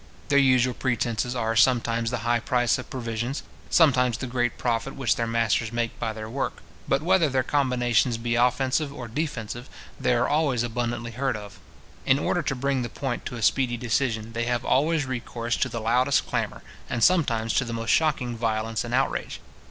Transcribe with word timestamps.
Their 0.29 0.39
usual 0.39 0.73
pretences 0.73 1.35
are, 1.35 1.55
sometimes 1.55 2.09
the 2.09 2.25
high 2.25 2.39
price 2.39 2.79
of 2.79 2.89
provisions, 2.89 3.43
sometimes 3.69 4.17
the 4.17 4.25
great 4.25 4.57
profit 4.57 4.95
which 4.95 5.15
their 5.15 5.27
masters 5.27 5.71
make 5.71 5.99
by 5.99 6.11
their 6.11 6.27
work. 6.27 6.63
But 6.87 7.03
whether 7.03 7.29
their 7.29 7.43
combinations 7.43 8.17
be 8.17 8.33
offensive 8.33 8.91
or 8.91 9.07
defensive, 9.07 9.69
they 9.99 10.15
are 10.15 10.27
always 10.27 10.63
abundantly 10.63 11.11
heard 11.11 11.37
of. 11.37 11.59
In 12.03 12.17
order 12.17 12.41
to 12.41 12.55
bring 12.55 12.81
the 12.81 12.89
point 12.89 13.27
to 13.27 13.35
a 13.35 13.43
speedy 13.43 13.77
decision, 13.77 14.33
they 14.33 14.45
have 14.45 14.65
always 14.65 15.05
recourse 15.05 15.55
to 15.57 15.69
the 15.69 15.79
loudest 15.79 16.25
clamour, 16.25 16.63
and 16.89 17.03
sometimes 17.03 17.53
to 17.53 17.63
the 17.63 17.71
most 17.71 17.91
shocking 17.91 18.35
violence 18.35 18.83
and 18.83 18.95
outrage. 18.95 19.39